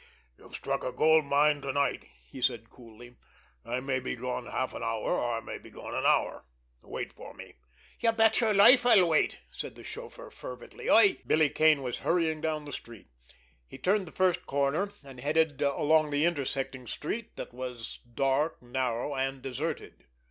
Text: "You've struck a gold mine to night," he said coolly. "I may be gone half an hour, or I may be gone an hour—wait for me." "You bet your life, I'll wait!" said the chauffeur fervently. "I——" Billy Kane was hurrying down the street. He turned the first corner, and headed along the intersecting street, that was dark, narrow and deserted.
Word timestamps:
"You've 0.39 0.55
struck 0.55 0.83
a 0.83 0.91
gold 0.91 1.25
mine 1.25 1.61
to 1.61 1.71
night," 1.71 2.05
he 2.25 2.41
said 2.41 2.71
coolly. 2.71 3.17
"I 3.63 3.81
may 3.81 3.99
be 3.99 4.15
gone 4.15 4.47
half 4.47 4.73
an 4.73 4.81
hour, 4.81 5.11
or 5.11 5.33
I 5.35 5.41
may 5.41 5.59
be 5.59 5.69
gone 5.69 5.93
an 5.93 6.07
hour—wait 6.07 7.13
for 7.13 7.35
me." 7.35 7.53
"You 7.99 8.11
bet 8.11 8.39
your 8.41 8.51
life, 8.51 8.83
I'll 8.83 9.05
wait!" 9.07 9.37
said 9.51 9.75
the 9.75 9.83
chauffeur 9.83 10.31
fervently. 10.31 10.89
"I——" 10.89 11.17
Billy 11.27 11.51
Kane 11.51 11.83
was 11.83 11.99
hurrying 11.99 12.41
down 12.41 12.65
the 12.65 12.73
street. 12.73 13.09
He 13.67 13.77
turned 13.77 14.07
the 14.07 14.11
first 14.11 14.47
corner, 14.47 14.89
and 15.05 15.19
headed 15.19 15.61
along 15.61 16.09
the 16.09 16.25
intersecting 16.25 16.87
street, 16.87 17.35
that 17.35 17.53
was 17.53 17.99
dark, 18.11 18.59
narrow 18.59 19.13
and 19.13 19.39
deserted. 19.43 20.05